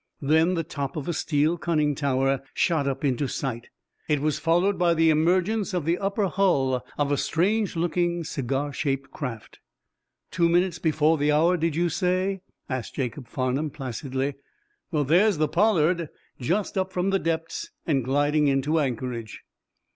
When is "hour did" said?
11.31-11.75